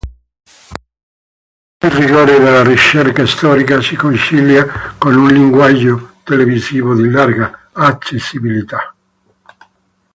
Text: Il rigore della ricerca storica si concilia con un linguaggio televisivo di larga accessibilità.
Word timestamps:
Il 1.79 1.91
rigore 1.91 2.39
della 2.39 2.63
ricerca 2.63 3.23
storica 3.27 3.81
si 3.83 3.95
concilia 3.95 4.95
con 4.97 5.13
un 5.15 5.27
linguaggio 5.27 6.13
televisivo 6.23 6.95
di 6.95 7.07
larga 7.07 7.69
accessibilità. 7.71 8.95